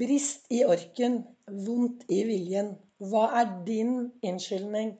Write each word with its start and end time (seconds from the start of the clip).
Brist 0.00 0.46
i 0.48 0.62
orken, 0.64 1.18
vondt 1.66 2.06
i 2.08 2.22
viljen. 2.24 2.70
Hva 3.04 3.26
er 3.36 3.50
din 3.66 3.90
unnskyldning 4.24 4.94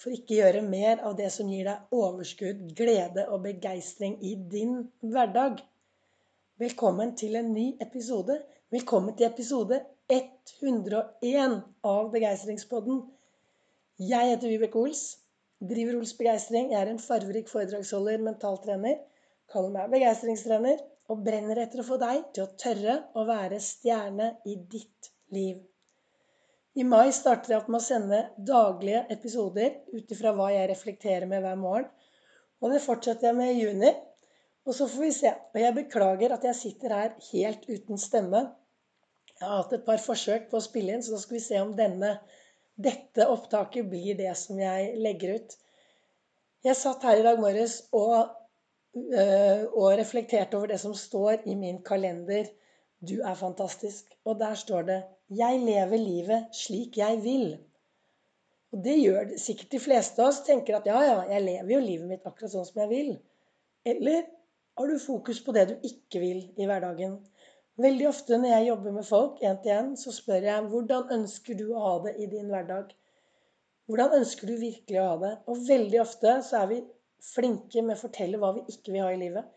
for 0.00 0.14
ikke 0.16 0.32
å 0.32 0.38
gjøre 0.38 0.62
mer 0.64 1.02
av 1.04 1.16
det 1.18 1.26
som 1.34 1.50
gir 1.52 1.68
deg 1.68 1.92
overskudd, 1.92 2.62
glede 2.78 3.26
og 3.28 3.42
begeistring 3.44 4.14
i 4.24 4.32
din 4.54 4.78
hverdag? 5.02 5.60
Velkommen 6.62 7.12
til 7.20 7.36
en 7.36 7.52
ny 7.52 7.66
episode. 7.84 8.38
Velkommen 8.72 9.18
til 9.18 9.28
episode 9.28 9.82
101 10.08 11.60
av 11.92 12.10
Begeistringspodden. 12.16 13.04
Jeg 14.00 14.32
heter 14.32 14.54
Vibeke 14.54 14.80
Ols. 14.86 15.04
Driver 15.60 16.00
Ols 16.00 16.16
Begeistring. 16.16 16.72
Jeg 16.72 16.80
er 16.80 16.94
en 16.94 17.06
farverik 17.10 17.52
foredragsholder, 17.52 18.24
mentaltrener. 18.24 19.02
Kaller 19.52 19.76
meg 19.76 19.98
begeistringstrener 19.98 20.80
og 21.12 21.22
brenner 21.26 21.60
etter 21.62 21.82
å 21.82 21.86
få 21.86 21.98
deg 22.02 22.28
til 22.34 22.44
å 22.46 22.52
tørre 22.58 22.96
å 23.16 23.24
være 23.28 23.62
stjerne 23.62 24.32
i 24.48 24.56
ditt 24.74 25.10
liv. 25.34 25.60
I 26.76 26.84
mai 26.84 27.08
starter 27.16 27.54
jeg 27.54 27.62
opp 27.62 27.68
med 27.72 27.80
å 27.80 27.86
sende 27.86 28.18
daglige 28.36 29.06
episoder 29.14 29.78
ut 29.94 30.10
ifra 30.12 30.34
hva 30.36 30.50
jeg 30.52 30.68
reflekterer 30.68 31.24
med 31.30 31.40
hver 31.44 31.56
morgen. 31.60 31.88
Og 32.60 32.72
det 32.72 32.82
fortsetter 32.84 33.30
jeg 33.30 33.38
med 33.38 33.52
i 33.54 33.62
juni. 33.62 33.92
Og 34.66 34.74
så 34.76 34.88
får 34.90 35.04
vi 35.06 35.12
se. 35.14 35.32
Og 35.54 35.60
jeg 35.62 35.76
beklager 35.76 36.34
at 36.34 36.44
jeg 36.44 36.58
sitter 36.58 36.92
her 36.92 37.14
helt 37.30 37.64
uten 37.70 38.00
stemme. 38.02 38.42
Jeg 39.36 39.46
har 39.46 39.62
hatt 39.62 39.72
et 39.76 39.86
par 39.86 40.02
forsøk 40.02 40.50
på 40.50 40.58
å 40.58 40.64
spille 40.64 40.92
inn, 40.96 41.04
så 41.04 41.14
da 41.14 41.20
skal 41.22 41.38
vi 41.38 41.44
se 41.44 41.60
om 41.62 41.72
denne, 41.78 42.16
dette 42.76 43.28
opptaket 43.32 43.88
blir 43.88 44.16
det 44.18 44.32
som 44.36 44.60
jeg 44.60 44.96
legger 45.00 45.38
ut. 45.38 45.56
Jeg 46.66 46.76
satt 46.76 47.04
her 47.08 47.20
i 47.20 47.24
dag 47.24 47.40
morges 47.40 47.78
og 47.96 48.35
og 48.96 49.90
reflekterte 49.98 50.56
over 50.56 50.72
det 50.72 50.80
som 50.80 50.94
står 50.96 51.44
i 51.44 51.54
min 51.54 51.82
kalender. 51.84 52.48
Du 53.04 53.20
er 53.20 53.34
fantastisk. 53.36 54.08
Og 54.24 54.38
der 54.40 54.54
står 54.54 54.82
det 54.82 55.02
'Jeg 55.30 55.60
lever 55.60 55.96
livet 55.96 56.46
slik 56.52 56.96
jeg 56.96 57.18
vil'. 57.24 57.58
Og 58.72 58.84
det 58.84 58.96
gjør 58.98 59.36
sikkert 59.38 59.72
de 59.72 59.80
fleste 59.80 60.22
av 60.22 60.28
oss. 60.28 60.40
Tenker 60.46 60.76
at 60.76 60.86
ja, 60.86 61.02
ja, 61.02 61.20
jeg 61.30 61.42
lever 61.42 61.72
jo 61.74 61.80
livet 61.80 62.08
mitt 62.08 62.26
akkurat 62.26 62.52
sånn 62.52 62.66
som 62.68 62.80
jeg 62.82 62.88
vil. 62.88 63.18
Eller 63.84 64.22
har 64.78 64.86
du 64.86 64.98
fokus 64.98 65.40
på 65.44 65.52
det 65.52 65.68
du 65.68 65.88
ikke 65.88 66.20
vil 66.20 66.42
i 66.56 66.66
hverdagen? 66.68 67.18
Veldig 67.80 68.08
ofte 68.08 68.38
når 68.40 68.48
jeg 68.48 68.66
jobber 68.66 68.92
med 68.92 69.04
folk 69.04 69.40
én 69.44 69.58
til 69.62 69.72
én, 69.72 69.96
så 70.00 70.12
spør 70.12 70.48
jeg 70.48 70.68
hvordan 70.72 71.12
ønsker 71.18 71.58
du 71.58 71.66
å 71.72 71.84
ha 71.84 71.94
det 72.06 72.14
i 72.16 72.26
din 72.32 72.48
hverdag? 72.52 72.92
Hvordan 73.86 74.14
ønsker 74.18 74.48
du 74.50 74.54
virkelig 74.60 75.00
å 75.00 75.08
ha 75.10 75.16
det? 75.22 75.32
Og 75.46 75.64
veldig 75.68 76.00
ofte 76.02 76.38
så 76.42 76.62
er 76.62 76.70
vi 76.72 76.78
flinke 77.22 77.82
med 77.82 77.96
å 77.96 78.02
fortelle 78.06 78.40
hva 78.40 78.52
vi 78.56 78.64
ikke 78.72 78.94
vil 78.94 79.04
ha 79.04 79.12
i 79.12 79.20
livet. 79.20 79.52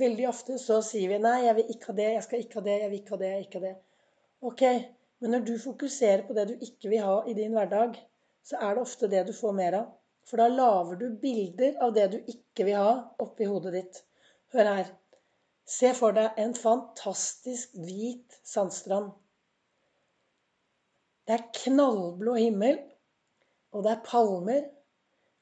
Veldig 0.00 0.28
ofte 0.28 0.58
så 0.58 0.80
sier 0.84 1.10
vi 1.10 1.18
'nei, 1.20 1.44
jeg 1.44 1.56
vil 1.58 1.72
ikke 1.74 1.90
ha 1.90 1.96
det, 1.98 2.10
jeg 2.14 2.26
skal 2.26 2.44
ikke 2.44 2.60
ha 2.60 2.64
det, 2.68 2.76
jeg 2.82 2.90
vil 2.90 3.00
ikke 3.00 3.14
ha 3.14 3.20
det', 3.22 3.30
jeg 3.32 3.40
vil 3.40 3.48
ikke 3.48 3.60
ha 3.60 3.66
det. 3.66 3.74
Ok, 4.50 4.62
men 5.20 5.30
når 5.30 5.44
du 5.48 5.52
fokuserer 5.58 6.22
på 6.26 6.34
det 6.38 6.46
du 6.48 6.54
ikke 6.66 6.88
vil 6.90 7.04
ha 7.06 7.18
i 7.28 7.34
din 7.36 7.52
hverdag, 7.52 7.98
så 8.42 8.56
er 8.56 8.74
det 8.74 8.82
ofte 8.82 9.10
det 9.10 9.26
du 9.28 9.32
får 9.36 9.52
mer 9.58 9.76
av. 9.78 9.90
For 10.26 10.40
da 10.40 10.48
lager 10.48 10.98
du 10.98 11.18
bilder 11.22 11.76
av 11.82 11.92
det 11.94 12.08
du 12.12 12.18
ikke 12.32 12.66
vil 12.66 12.78
ha, 12.78 12.94
oppi 13.22 13.46
hodet 13.50 13.74
ditt. 13.76 14.02
Hør 14.54 14.70
her. 14.70 14.90
Se 15.66 15.92
for 15.94 16.14
deg 16.16 16.38
en 16.42 16.54
fantastisk 16.58 17.76
hvit 17.86 18.38
sandstrand. 18.46 19.12
Det 21.26 21.36
er 21.36 21.44
knallblå 21.54 22.34
himmel, 22.34 22.80
og 23.72 23.84
det 23.84 23.92
er 23.92 24.06
palmer, 24.06 24.64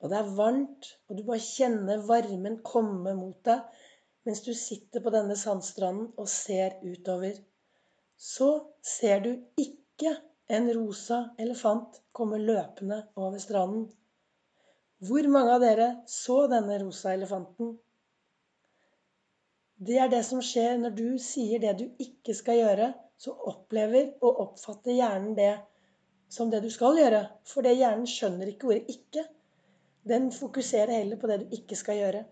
og 0.01 0.11
det 0.11 0.19
er 0.19 0.33
varmt, 0.37 0.89
og 1.09 1.19
du 1.19 1.25
bare 1.27 1.45
kjenner 1.45 2.03
varmen 2.09 2.61
komme 2.65 3.13
mot 3.19 3.39
deg 3.45 3.87
mens 4.29 4.43
du 4.45 4.53
sitter 4.57 5.01
på 5.05 5.13
denne 5.13 5.37
sandstranden 5.37 6.11
og 6.21 6.29
ser 6.29 6.77
utover. 6.85 7.39
Så 8.17 8.51
ser 8.85 9.23
du 9.25 9.31
ikke 9.61 10.13
en 10.53 10.69
rosa 10.77 11.23
elefant 11.41 12.01
komme 12.17 12.41
løpende 12.43 13.03
over 13.17 13.41
stranden. 13.41 13.87
Hvor 15.01 15.29
mange 15.33 15.55
av 15.57 15.63
dere 15.65 15.89
så 16.11 16.43
denne 16.53 16.77
rosa 16.83 17.15
elefanten? 17.17 17.79
Det 19.81 19.97
er 19.97 20.11
det 20.13 20.21
som 20.29 20.43
skjer 20.45 20.77
når 20.83 20.97
du 20.99 21.07
sier 21.25 21.63
det 21.63 21.79
du 21.79 21.87
ikke 22.05 22.37
skal 22.37 22.61
gjøre. 22.61 22.91
Så 23.21 23.33
opplever 23.33 24.13
og 24.21 24.43
oppfatter 24.45 24.97
hjernen 24.97 25.33
det 25.37 25.55
som 26.33 26.53
det 26.53 26.61
du 26.65 26.69
skal 26.73 27.01
gjøre. 27.01 27.23
For 27.49 27.65
det 27.65 27.79
hjernen 27.79 28.09
skjønner 28.09 28.53
ikke 28.53 28.69
ordet 28.69 28.93
'ikke'. 28.93 29.25
Den 30.09 30.31
fokuserer 30.33 30.93
heller 30.97 31.19
på 31.21 31.29
det 31.31 31.41
du 31.43 31.57
ikke 31.57 31.77
skal 31.77 31.99
gjøre. 32.01 32.23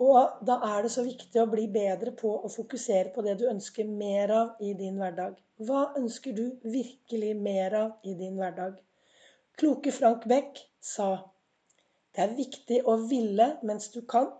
Og 0.00 0.44
da 0.48 0.56
er 0.64 0.84
det 0.84 0.92
så 0.94 1.04
viktig 1.04 1.42
å 1.42 1.48
bli 1.52 1.66
bedre 1.72 2.14
på 2.16 2.30
å 2.40 2.48
fokusere 2.48 3.12
på 3.14 3.24
det 3.26 3.34
du 3.40 3.44
ønsker 3.50 3.88
mer 3.88 4.32
av 4.32 4.62
i 4.64 4.72
din 4.78 4.96
hverdag. 5.00 5.34
Hva 5.60 5.90
ønsker 6.00 6.32
du 6.32 6.46
virkelig 6.64 7.34
mer 7.36 7.76
av 7.82 8.08
i 8.08 8.14
din 8.16 8.38
hverdag? 8.40 8.78
Kloke 9.60 9.92
Frank 9.92 10.24
Beck 10.30 10.62
sa 10.80 11.10
det 12.16 12.24
er 12.24 12.32
viktig 12.38 12.80
å 12.88 12.96
ville 13.10 13.50
mens 13.62 13.90
du 13.92 14.00
kan, 14.08 14.30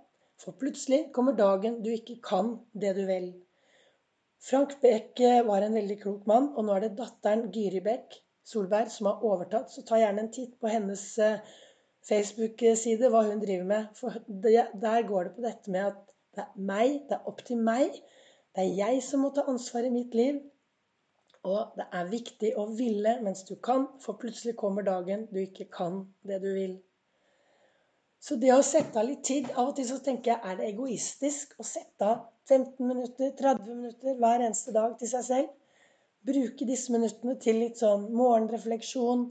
for 0.41 0.57
plutselig 0.57 1.11
kommer 1.15 1.37
dagen 1.37 1.83
du 1.85 1.91
ikke 1.93 2.17
kan 2.25 2.55
det 2.73 2.95
du 2.97 3.05
vil. 3.11 3.29
Frank 4.41 4.79
Beck 4.81 5.21
eh, 5.21 5.43
var 5.45 5.63
en 5.63 5.77
veldig 5.77 5.99
klok 6.01 6.25
mann, 6.27 6.49
og 6.57 6.65
nå 6.65 6.75
er 6.75 6.87
det 6.87 6.97
datteren 6.99 7.51
Gyri 7.53 7.85
Beck 7.85 8.17
Solberg 8.51 8.89
som 8.91 9.07
har 9.07 9.25
overtatt. 9.27 9.71
Så 9.71 9.85
ta 9.87 9.99
gjerne 10.01 10.25
en 10.25 10.33
titt 10.33 10.57
på 10.61 10.71
hennes 10.73 11.03
uh, 11.23 11.37
Facebook-side 12.09 13.11
hva 13.13 13.25
hun 13.29 13.43
driver 13.43 13.67
med. 13.69 13.91
For 13.99 14.17
det, 14.27 14.67
der 14.83 15.07
går 15.09 15.29
det 15.29 15.35
på 15.37 15.45
dette 15.47 15.75
med 15.75 15.91
at 15.91 16.01
det 16.37 16.45
er 16.47 16.67
meg, 16.71 17.01
det 17.09 17.19
er 17.19 17.29
opp 17.31 17.43
til 17.47 17.61
meg. 17.71 17.97
Det 18.55 18.65
er 18.65 18.77
jeg 18.79 19.03
som 19.07 19.25
må 19.25 19.33
ta 19.35 19.45
ansvar 19.51 19.87
i 19.87 19.95
mitt 19.95 20.15
liv. 20.15 20.41
Og 21.49 21.73
det 21.77 21.87
er 21.97 22.13
viktig 22.13 22.53
å 22.61 22.67
ville 22.77 23.17
mens 23.25 23.43
du 23.49 23.55
kan, 23.57 23.87
for 24.05 24.19
plutselig 24.21 24.57
kommer 24.61 24.85
dagen 24.87 25.27
du 25.31 25.41
ikke 25.43 25.71
kan 25.73 26.03
det 26.29 26.41
du 26.43 26.51
vil. 26.53 26.75
Så 28.21 28.37
det 28.37 28.51
å 28.53 28.61
sette 28.67 29.01
av 29.01 29.07
litt 29.09 29.23
tid 29.25 29.47
Av 29.55 29.71
og 29.71 29.77
til 29.79 29.87
så 29.89 29.97
tenker 30.05 30.35
jeg 30.35 30.45
er 30.45 30.59
det 30.59 30.67
egoistisk 30.69 31.55
å 31.57 31.65
sette 31.65 32.05
av 32.05 32.27
15 32.51 32.85
minutter, 32.85 33.31
30 33.39 33.79
minutter 33.79 34.19
hver 34.21 34.45
eneste 34.45 34.75
dag 34.77 34.99
til 35.01 35.09
seg 35.09 35.25
selv. 35.25 35.55
Bruke 36.29 36.67
disse 36.69 36.93
minuttene 36.93 37.39
til 37.41 37.63
litt 37.63 37.81
sånn 37.81 38.11
morgenrefleksjon, 38.13 39.31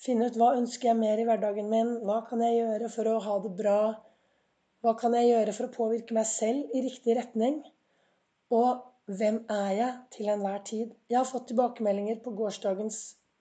Finne 0.00 0.28
ut 0.28 0.38
hva 0.40 0.54
ønsker 0.58 0.88
jeg 0.90 0.98
mer 0.98 1.20
i 1.20 1.26
hverdagen 1.28 1.68
min? 1.70 1.92
Hva 2.06 2.22
kan 2.28 2.42
jeg 2.44 2.58
gjøre 2.60 2.88
for 2.94 3.10
å 3.10 3.18
ha 3.26 3.36
det 3.44 3.52
bra? 3.58 3.78
Hva 4.82 4.96
kan 4.98 5.14
jeg 5.14 5.28
gjøre 5.28 5.52
for 5.56 5.68
å 5.68 5.74
påvirke 5.76 6.16
meg 6.16 6.26
selv 6.26 6.72
i 6.74 6.82
riktig 6.86 7.14
retning? 7.18 7.60
Og 8.50 8.82
hvem 9.18 9.42
er 9.50 9.70
jeg 9.76 9.92
til 10.16 10.30
enhver 10.32 10.62
tid? 10.66 10.94
Jeg 11.10 11.18
har 11.20 11.28
fått 11.28 11.48
tilbakemeldinger 11.50 12.18
på 12.24 12.32
gårsdagens 12.38 12.98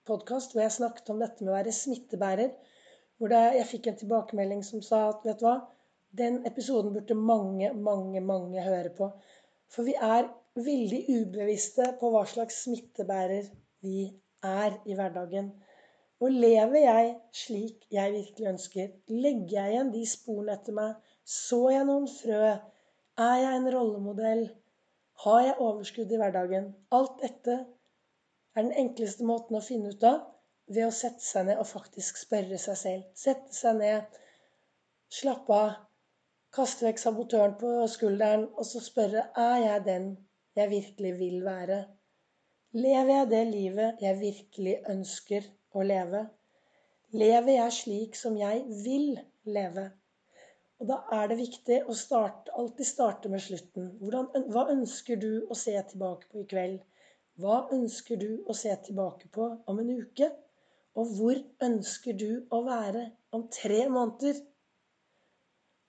podkast 0.09 0.53
hvor 0.53 0.63
jeg 0.65 0.75
snakket 0.77 1.09
om 1.13 1.21
dette 1.21 1.43
med 1.43 1.53
å 1.53 1.57
være 1.57 1.73
smittebærer. 1.77 2.53
Hvor 3.17 3.33
jeg 3.37 3.67
fikk 3.69 3.89
en 3.89 3.99
tilbakemelding 4.03 4.61
som 4.65 4.83
sa 4.85 5.07
at 5.09 5.25
vet 5.25 5.41
du 5.41 5.47
hva, 5.47 5.55
den 6.21 6.41
episoden 6.49 6.93
burde 6.93 7.17
mange, 7.17 7.71
mange, 7.73 8.21
mange 8.21 8.63
høre 8.65 8.93
på. 8.97 9.11
For 9.71 9.87
vi 9.87 9.93
er 9.95 10.29
veldig 10.59 11.01
ubevisste 11.07 11.93
på 11.99 12.09
hva 12.11 12.23
slags 12.27 12.63
smittebærer 12.65 13.49
vi 13.85 14.09
er 14.43 14.75
i 14.85 14.97
hverdagen. 14.97 15.53
Og 16.21 16.33
lever 16.33 16.83
jeg 16.83 17.13
slik 17.33 17.85
jeg 17.89 18.13
virkelig 18.13 18.49
ønsker? 18.51 18.89
Legger 19.09 19.55
jeg 19.55 19.71
igjen 19.73 19.87
de 19.93 20.01
sporene 20.05 20.53
etter 20.53 20.75
meg? 20.77 20.97
Så 21.25 21.61
jeg 21.73 21.85
noen 21.87 22.05
frø? 22.11 22.49
Er 23.25 23.37
jeg 23.41 23.53
en 23.57 23.69
rollemodell? 23.73 24.43
Har 25.23 25.39
jeg 25.47 25.55
overskudd 25.67 26.11
i 26.13 26.19
hverdagen? 26.21 26.67
Alt 26.97 27.15
dette 27.23 27.55
er 27.57 28.61
den 28.61 28.75
enkleste 28.83 29.25
måten 29.25 29.57
å 29.57 29.63
finne 29.65 29.93
ut 29.95 30.05
av 30.05 30.19
ved 30.69 30.85
å 30.87 30.93
sette 30.93 31.25
seg 31.25 31.47
ned 31.47 31.61
og 31.61 31.69
faktisk 31.71 32.19
spørre 32.21 32.59
seg 32.61 32.77
selv. 32.79 33.07
Sette 33.17 33.57
seg 33.57 33.79
ned, 33.79 34.19
slappe 35.21 35.57
av, 35.57 35.71
kaste 36.53 36.85
vekk 36.85 37.01
sabotøren 37.01 37.55
på 37.63 37.71
skulderen 37.95 38.45
og 38.51 38.67
så 38.67 38.83
spørre 38.83 39.25
er 39.45 39.57
jeg 39.65 39.85
den 39.87 40.05
jeg 40.59 40.73
virkelig 40.75 41.15
vil 41.17 41.41
være. 41.47 41.79
Lever 42.77 43.11
jeg 43.15 43.31
det 43.33 43.41
livet 43.49 44.05
jeg 44.05 44.21
virkelig 44.21 44.77
ønsker 44.93 45.49
å 45.73 45.83
leve? 45.85 46.25
Lever 47.11 47.57
jeg 47.57 47.75
slik 47.77 48.19
som 48.19 48.37
jeg 48.39 48.63
vil 48.85 49.09
leve? 49.57 49.89
Og 50.81 50.87
da 50.89 50.97
er 51.13 51.27
det 51.29 51.37
viktig 51.37 51.75
å 51.85 51.93
starte, 51.97 52.53
alltid 52.57 52.87
starte 52.89 53.29
med 53.29 53.43
slutten. 53.43 53.91
Hvordan, 54.01 54.47
hva 54.53 54.63
ønsker 54.73 55.19
du 55.21 55.43
å 55.45 55.57
se 55.57 55.75
tilbake 55.91 56.29
på 56.31 56.41
i 56.41 56.47
kveld? 56.53 56.79
Hva 57.41 57.57
ønsker 57.75 58.17
du 58.21 58.31
å 58.49 58.55
se 58.57 58.73
tilbake 58.87 59.29
på 59.35 59.49
om 59.69 59.81
en 59.83 59.91
uke? 59.99 60.31
Og 60.97 61.13
hvor 61.17 61.37
ønsker 61.67 62.17
du 62.17 62.47
å 62.49 62.63
være 62.65 63.03
om 63.37 63.45
tre 63.53 63.83
måneder? 63.93 64.41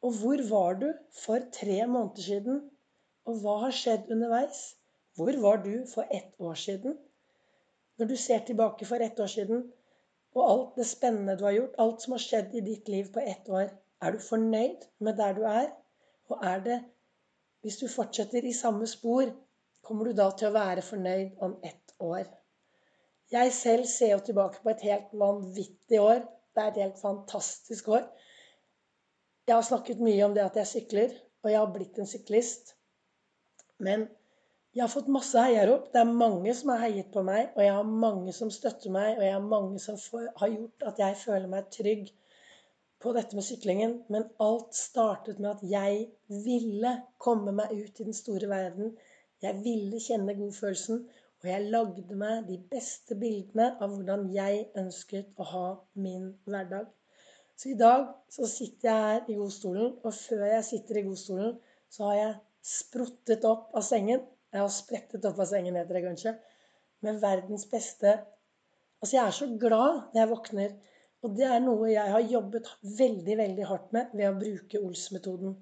Og 0.03 0.19
hvor 0.21 0.45
var 0.51 0.79
du 0.83 0.89
for 1.23 1.49
tre 1.57 1.81
måneder 1.87 2.29
siden? 2.29 2.61
Og 3.27 3.41
hva 3.43 3.57
har 3.65 3.75
skjedd 3.79 4.13
underveis? 4.13 4.61
Hvor 5.17 5.37
var 5.43 5.63
du 5.65 5.75
for 5.95 6.07
ett 6.11 6.35
år 6.39 6.59
siden? 6.59 6.99
Når 7.99 8.07
du 8.07 8.17
ser 8.17 8.45
tilbake 8.47 8.87
for 8.89 9.05
ett 9.05 9.21
år 9.21 9.31
siden, 9.31 9.73
og 10.35 10.51
alt 10.51 10.77
det 10.77 10.87
spennende 10.89 11.37
du 11.39 11.45
har 11.45 11.57
gjort, 11.57 11.79
alt 11.79 12.03
som 12.03 12.17
har 12.17 12.25
skjedd 12.25 12.55
i 12.57 12.65
ditt 12.65 12.89
liv 12.89 13.11
på 13.13 13.21
ett 13.21 13.49
år, 13.49 13.69
er 14.03 14.13
du 14.13 14.19
fornøyd 14.19 14.87
med 14.99 15.17
der 15.21 15.35
du 15.37 15.43
er? 15.49 15.71
Og 16.33 16.45
er 16.45 16.61
det 16.61 16.83
Hvis 17.63 17.77
du 17.79 17.87
fortsetter 17.89 18.43
i 18.45 18.53
samme 18.53 18.87
spor, 18.91 19.29
kommer 19.87 20.05
du 20.05 20.13
da 20.19 20.31
til 20.35 20.49
å 20.49 20.55
være 20.57 20.83
fornøyd 20.83 21.37
om 21.47 21.53
ett 21.63 21.93
år. 22.03 22.25
Jeg 23.31 23.53
selv 23.53 23.87
ser 23.87 24.11
jo 24.13 24.25
tilbake 24.27 24.59
på 24.63 24.71
et 24.73 24.83
helt 24.89 25.13
vanvittig 25.13 26.01
år. 26.01 26.25
Det 26.55 26.63
er 26.63 26.73
et 26.73 26.81
helt 26.83 26.99
fantastisk 26.99 27.89
år. 27.89 28.03
Jeg 29.47 29.55
har 29.55 29.63
snakket 29.63 30.03
mye 30.03 30.25
om 30.27 30.35
det 30.35 30.43
at 30.43 30.59
jeg 30.59 30.71
sykler, 30.73 31.15
og 31.43 31.51
jeg 31.51 31.59
har 31.61 31.71
blitt 31.75 31.99
en 31.99 32.11
syklist. 32.11 32.75
Men 33.79 34.09
jeg 34.73 34.83
har 34.85 34.91
fått 34.93 35.09
masse 35.13 35.41
heiarop. 35.45 35.91
Det 35.93 36.01
er 36.01 36.19
mange 36.25 36.55
som 36.57 36.73
har 36.73 36.87
heiet 36.87 37.11
på 37.13 37.23
meg, 37.27 37.51
og 37.57 37.65
jeg 37.65 37.75
har 37.77 37.95
mange 38.05 38.33
som 38.33 38.51
støtter 38.51 38.93
meg, 38.95 39.19
og 39.19 39.25
jeg 39.27 39.35
har 39.35 39.49
mange 39.55 39.81
som 39.85 39.99
har 40.41 40.53
gjort 40.55 40.87
at 40.89 41.03
jeg 41.03 41.19
føler 41.25 41.51
meg 41.53 41.69
trygg 41.77 42.07
på 43.03 43.13
dette 43.17 43.37
med 43.37 43.45
syklingen. 43.45 43.99
Men 44.09 44.31
alt 44.41 44.73
startet 44.79 45.43
med 45.43 45.51
at 45.51 45.67
jeg 45.75 46.07
ville 46.47 46.95
komme 47.21 47.53
meg 47.59 47.75
ut 47.75 48.01
i 48.01 48.07
den 48.09 48.17
store 48.17 48.49
verden. 48.49 48.97
Jeg 49.45 49.61
ville 49.65 50.01
kjenne 50.01 50.39
godfølelsen. 50.39 51.05
Og 51.43 51.49
jeg 51.51 51.71
lagde 51.75 52.17
meg 52.17 52.45
de 52.47 52.57
beste 52.71 53.17
bildene 53.19 53.73
av 53.83 53.91
hvordan 53.91 54.29
jeg 54.31 54.69
ønsket 54.79 55.33
å 55.43 55.47
ha 55.53 55.69
min 55.99 56.29
hverdag. 56.47 56.87
Så 57.59 57.73
i 57.73 57.79
dag 57.79 58.07
så 58.31 58.47
sitter 58.47 58.89
jeg 58.89 59.09
her 59.09 59.27
i 59.29 59.37
godstolen, 59.41 59.97
og 60.07 60.15
før 60.15 60.45
jeg 60.47 60.65
sitter 60.69 61.01
i 61.01 61.03
godstolen, 61.09 61.57
så 61.91 62.07
har 62.09 62.17
jeg 62.21 62.37
spruttet 62.63 63.45
opp 63.45 63.75
av 63.75 63.83
sengen. 63.87 64.23
Jeg 64.53 64.61
har 64.61 64.73
sprettet 64.73 65.25
opp 65.29 65.41
av 65.41 65.49
sengen, 65.49 65.77
heter 65.81 65.99
det 65.99 66.05
kanskje. 66.07 66.37
Med 67.03 67.21
verdens 67.23 67.65
beste 67.71 68.19
Altså, 69.03 69.17
jeg 69.17 69.27
er 69.27 69.35
så 69.35 69.47
glad 69.59 69.97
når 70.13 70.21
jeg 70.21 70.31
våkner. 70.31 70.75
Og 71.27 71.33
det 71.39 71.47
er 71.47 71.63
noe 71.63 71.89
jeg 71.91 72.11
har 72.15 72.29
jobbet 72.31 72.69
veldig, 72.99 73.35
veldig 73.41 73.65
hardt 73.67 73.89
med 73.97 74.13
ved 74.15 74.29
å 74.29 74.37
bruke 74.39 74.83
Ols-metoden. 74.83 75.57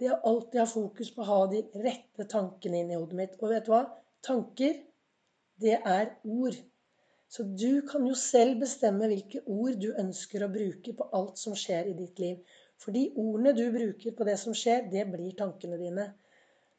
Det 0.00 0.10
å 0.12 0.18
alltid 0.28 0.60
ha 0.60 0.66
fokus 0.68 1.12
på 1.14 1.22
å 1.24 1.28
ha 1.28 1.38
de 1.52 1.62
rette 1.86 2.26
tankene 2.28 2.82
inn 2.82 2.92
i 2.92 2.98
hodet 2.98 3.16
mitt. 3.16 3.38
Og 3.40 3.52
vet 3.52 3.64
du 3.64 3.72
hva? 3.72 3.82
Tanker, 4.28 4.76
det 5.64 5.78
er 5.78 6.14
ord. 6.24 6.58
Så 7.32 7.46
du 7.48 7.80
kan 7.88 8.04
jo 8.08 8.16
selv 8.18 8.60
bestemme 8.60 9.08
hvilke 9.08 9.40
ord 9.48 9.78
du 9.80 9.88
ønsker 10.00 10.44
å 10.44 10.50
bruke 10.52 10.92
på 10.96 11.08
alt 11.16 11.40
som 11.40 11.56
skjer 11.56 11.88
i 11.92 11.96
ditt 11.96 12.20
liv. 12.20 12.58
For 12.76 12.92
de 12.92 13.06
ordene 13.16 13.54
du 13.56 13.64
bruker 13.72 14.16
på 14.16 14.26
det 14.28 14.36
som 14.40 14.56
skjer, 14.56 14.88
det 14.92 15.06
blir 15.12 15.32
tankene 15.38 15.80
dine. 15.80 16.10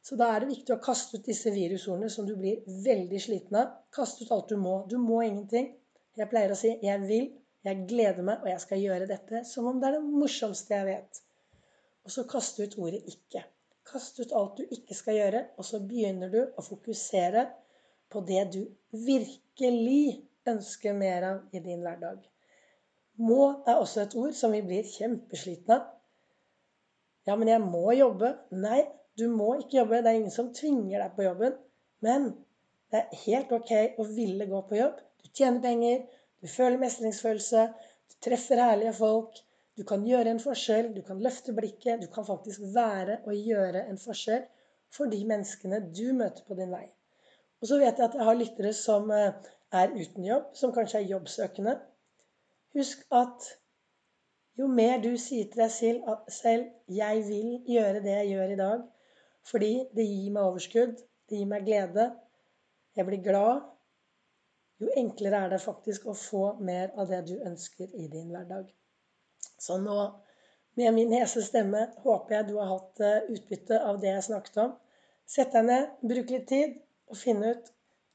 Så 0.04 0.18
da 0.20 0.28
er 0.34 0.44
det 0.44 0.50
viktig 0.52 0.74
å 0.76 0.82
kaste 0.84 1.18
ut 1.18 1.28
disse 1.30 1.52
virusordene 1.56 2.12
som 2.12 2.28
du 2.28 2.34
blir 2.36 2.66
veldig 2.86 3.22
sliten 3.24 3.56
av. 3.62 3.72
Kaste 3.96 4.26
ut 4.26 4.34
alt 4.36 4.52
du 4.52 4.58
må. 4.60 4.82
Du 4.92 4.98
må 5.00 5.22
ingenting. 5.24 5.70
Jeg 6.20 6.30
pleier 6.30 6.52
å 6.52 6.58
si 6.60 6.74
'jeg 6.82 7.02
vil', 7.08 7.32
'jeg 7.64 7.86
gleder 7.88 8.24
meg', 8.28 8.42
og 8.44 8.50
'jeg 8.50 8.62
skal 8.62 8.84
gjøre 8.84 9.08
dette'. 9.08 9.46
Som 9.46 9.68
om 9.68 9.80
det 9.80 9.88
er 9.88 9.96
det 9.98 10.04
morsomste 10.04 10.76
jeg 10.76 10.86
vet. 10.86 11.22
Og 12.04 12.12
så 12.12 12.24
kaste 12.24 12.64
ut 12.64 12.78
ordet 12.78 13.02
'ikke'. 13.08 13.46
Kast 13.92 14.20
ut 14.20 14.32
alt 14.36 14.58
du 14.58 14.64
ikke 14.72 14.96
skal 14.96 15.16
gjøre, 15.16 15.46
og 15.58 15.66
så 15.66 15.80
begynner 15.80 16.30
du 16.30 16.42
å 16.58 16.62
fokusere 16.62 17.48
på 18.10 18.22
det 18.28 18.44
du 18.54 18.62
virkelig 18.92 20.24
ønsker 20.48 20.94
mer 20.94 21.24
av 21.24 21.56
i 21.56 21.60
din 21.60 21.82
hverdag. 21.82 22.20
Må 23.18 23.64
er 23.68 23.76
også 23.76 24.02
et 24.02 24.16
ord 24.16 24.34
som 24.34 24.52
vi 24.52 24.62
blir 24.62 24.84
kjempeslitne 24.84 25.76
av. 25.76 25.88
Ja, 27.28 27.36
men 27.36 27.48
jeg 27.48 27.62
må 27.62 27.92
jobbe. 27.96 28.34
Nei, 28.52 28.82
du 29.19 29.27
må 29.30 29.54
ikke 29.60 29.80
jobbe. 29.80 30.01
Det 30.01 30.12
er 30.12 30.19
ingen 30.19 30.33
som 30.33 30.51
tvinger 30.56 31.00
deg 31.04 31.15
på 31.15 31.25
jobben. 31.27 31.56
Men 32.06 32.30
det 32.92 33.01
er 33.01 33.24
helt 33.25 33.54
ok 33.56 33.74
å 34.01 34.06
ville 34.10 34.48
gå 34.50 34.62
på 34.69 34.80
jobb. 34.80 35.00
Du 35.24 35.30
tjener 35.30 35.62
penger, 35.63 36.04
du 36.44 36.50
føler 36.51 36.81
mestringsfølelse, 36.81 37.68
du 38.12 38.18
treffer 38.25 38.62
herlige 38.62 38.95
folk. 38.98 39.39
Du 39.77 39.81
kan 39.89 40.04
gjøre 40.06 40.30
en 40.30 40.42
forskjell, 40.42 40.92
du 40.94 41.01
kan 41.06 41.21
løfte 41.24 41.56
blikket. 41.57 42.04
Du 42.04 42.10
kan 42.13 42.27
faktisk 42.27 42.65
være 42.75 43.21
og 43.24 43.33
gjøre 43.38 43.88
en 43.89 43.98
forskjell 44.01 44.44
for 44.94 45.10
de 45.10 45.24
menneskene 45.25 45.80
du 45.89 46.06
møter 46.13 46.45
på 46.45 46.57
din 46.59 46.74
vei. 46.74 46.86
Og 47.63 47.69
så 47.69 47.80
vet 47.81 47.98
jeg 47.98 48.06
at 48.06 48.18
jeg 48.19 48.27
har 48.27 48.38
lyttere 48.38 48.74
som 48.77 49.09
eh, 49.16 49.31
er 49.74 49.94
uten 49.95 50.25
jobb, 50.27 50.51
som 50.57 50.74
kanskje 50.75 51.00
er 51.00 51.12
jobbsøkende. 51.16 51.77
Husk 52.77 53.06
at 53.13 53.50
jo 54.59 54.68
mer 54.69 55.00
du 55.01 55.16
sier 55.18 55.48
til 55.50 55.63
deg 55.63 55.71
selv 56.30 56.66
'jeg 56.98 57.24
vil 57.27 57.50
gjøre 57.66 58.04
det 58.06 58.18
jeg 58.19 58.27
gjør 58.33 58.51
i 58.54 58.59
dag', 58.62 58.83
fordi 59.50 59.74
det 59.95 60.06
gir 60.07 60.31
meg 60.36 60.50
overskudd, 60.50 61.00
det 61.30 61.40
gir 61.40 61.50
meg 61.50 61.66
glede. 61.68 62.10
Jeg 62.95 63.07
blir 63.10 63.24
glad. 63.25 63.63
Jo 64.81 64.92
enklere 65.00 65.44
er 65.45 65.54
det 65.54 65.62
faktisk 65.63 66.07
å 66.07 66.18
få 66.18 66.44
mer 66.60 66.94
av 67.00 67.12
det 67.12 67.22
du 67.30 67.36
ønsker 67.38 67.92
i 67.94 68.07
din 68.12 68.31
hverdag. 68.34 68.69
Så 69.60 69.78
nå, 69.81 69.98
med 70.80 70.95
min 70.95 71.13
hese 71.16 71.44
stemme, 71.45 71.86
håper 72.04 72.38
jeg 72.38 72.50
du 72.50 72.57
har 72.60 72.72
hatt 72.72 73.04
eh, 73.04 73.30
utbytte 73.36 73.80
av 73.84 74.01
det 74.01 74.12
jeg 74.12 74.28
snakket 74.30 74.60
om. 74.66 74.74
Sett 75.36 75.54
deg 75.56 75.69
ned, 75.69 75.94
bruk 76.01 76.34
litt 76.34 76.50
tid 76.50 76.80
og 77.12 77.19
finn 77.19 77.44
ut 77.45 77.72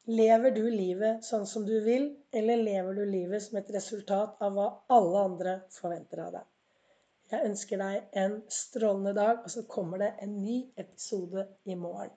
Lever 0.09 0.55
du 0.57 0.63
livet 0.73 1.25
sånn 1.27 1.43
som 1.47 1.67
du 1.69 1.75
vil, 1.85 2.07
eller 2.33 2.57
lever 2.57 2.95
du 2.97 3.03
livet 3.05 3.43
som 3.45 3.59
et 3.61 3.67
resultat 3.75 4.39
av 4.41 4.55
hva 4.57 4.69
alle 4.97 5.25
andre 5.29 5.53
forventer 5.75 6.23
av 6.25 6.31
deg? 6.39 6.47
Jeg 7.31 7.45
ønsker 7.45 7.81
deg 7.81 8.21
en 8.23 8.39
strålende 8.53 9.13
dag, 9.19 9.43
og 9.45 9.51
så 9.53 9.67
kommer 9.69 10.01
det 10.01 10.15
en 10.25 10.39
ny 10.43 10.59
episode 10.81 11.45
i 11.69 11.77
morgen. 11.77 12.15